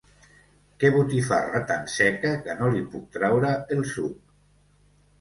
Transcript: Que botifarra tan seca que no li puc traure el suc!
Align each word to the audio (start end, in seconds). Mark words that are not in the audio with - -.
Que 0.83 0.89
botifarra 0.95 1.61
tan 1.73 1.85
seca 1.97 2.33
que 2.49 2.57
no 2.65 2.73
li 2.79 2.83
puc 2.97 3.07
traure 3.21 3.55
el 3.79 3.89
suc! 3.97 4.21